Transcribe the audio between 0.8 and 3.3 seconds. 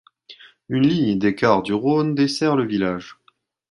ligne des cars du Rhône dessert le village.